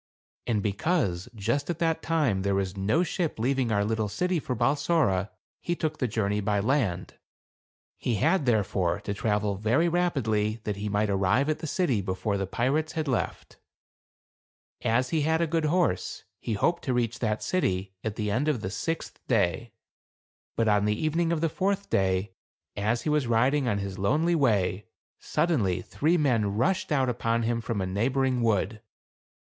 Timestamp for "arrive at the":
11.11-11.67